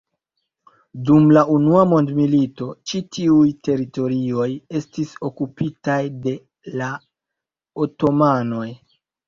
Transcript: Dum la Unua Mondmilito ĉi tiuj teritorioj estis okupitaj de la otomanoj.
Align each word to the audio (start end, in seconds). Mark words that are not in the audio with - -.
Dum 1.09 1.27
la 1.37 1.43
Unua 1.55 1.83
Mondmilito 1.91 2.69
ĉi 2.93 3.01
tiuj 3.17 3.51
teritorioj 3.69 4.49
estis 4.81 5.13
okupitaj 5.31 6.01
de 6.27 6.37
la 6.83 6.91
otomanoj. 7.89 8.69